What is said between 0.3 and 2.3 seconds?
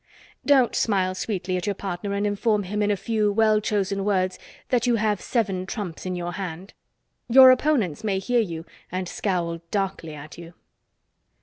Don't smile sweetly your partner and